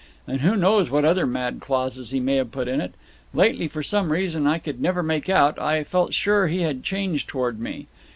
And 0.27 0.41
who 0.41 0.55
knows 0.55 0.89
what 0.89 1.05
other 1.05 1.27
mad 1.27 1.59
clauses 1.59 2.09
he 2.09 2.19
may 2.19 2.37
have 2.37 2.51
put 2.51 2.67
in 2.67 2.81
it. 2.81 2.93
Lately, 3.35 3.67
for 3.67 3.83
some 3.83 4.11
reason 4.11 4.47
I 4.47 4.57
could 4.57 4.81
never 4.81 5.03
make 5.03 5.29
out, 5.29 5.59
I 5.59 5.83
felt 5.83 6.15
sure 6.15 6.47
he 6.47 6.61
had 6.63 6.83
changed 6.83 7.27
towards 7.27 7.59
me. 7.59 7.85